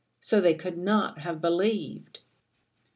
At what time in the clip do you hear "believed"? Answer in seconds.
1.39-2.21